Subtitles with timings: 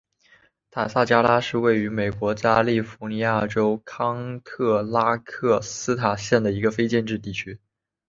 [0.71, 7.59] 塔萨加拉是位于美国加利福尼亚州康特拉科斯塔县的一个非建制地区。